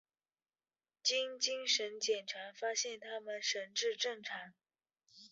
[1.03, 4.55] 经精神检查发现他们神智正常。